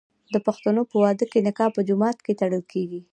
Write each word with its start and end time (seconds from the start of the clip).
د 0.33 0.35
پښتنو 0.45 0.81
په 0.91 0.95
واده 1.03 1.25
کې 1.31 1.45
نکاح 1.47 1.69
په 1.75 1.81
جومات 1.87 2.17
کې 2.25 2.37
تړل 2.41 2.63
کیږي. 2.73 3.01